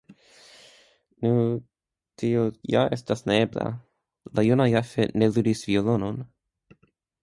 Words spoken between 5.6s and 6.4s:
violonon.